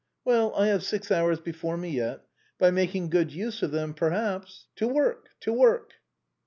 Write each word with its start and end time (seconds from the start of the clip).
Well, 0.25 0.51
I 0.55 0.65
have 0.65 0.81
six 0.83 1.11
hours 1.11 1.39
before 1.39 1.77
me 1.77 1.89
yet. 1.91 2.21
By 2.57 2.71
making 2.71 3.11
good 3.11 3.31
use 3.31 3.61
of 3.61 3.69
them, 3.69 3.93
perhaps— 3.93 4.65
to 4.77 4.87
work! 4.87 5.29
to 5.41 5.53
work 5.53 5.93